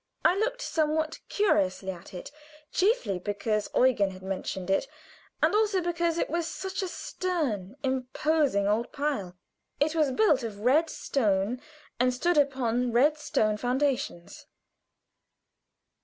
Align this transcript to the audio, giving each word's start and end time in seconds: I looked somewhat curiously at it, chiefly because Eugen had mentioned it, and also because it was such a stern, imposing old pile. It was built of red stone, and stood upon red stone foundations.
I 0.25 0.35
looked 0.35 0.63
somewhat 0.63 1.19
curiously 1.29 1.91
at 1.91 2.11
it, 2.11 2.31
chiefly 2.71 3.19
because 3.19 3.69
Eugen 3.75 4.09
had 4.09 4.23
mentioned 4.23 4.71
it, 4.71 4.87
and 5.43 5.53
also 5.53 5.79
because 5.79 6.17
it 6.17 6.27
was 6.27 6.47
such 6.47 6.81
a 6.81 6.87
stern, 6.87 7.75
imposing 7.83 8.65
old 8.67 8.91
pile. 8.91 9.35
It 9.79 9.93
was 9.93 10.09
built 10.11 10.41
of 10.41 10.61
red 10.61 10.89
stone, 10.89 11.61
and 11.99 12.11
stood 12.11 12.39
upon 12.39 12.91
red 12.91 13.19
stone 13.19 13.57
foundations. 13.57 14.47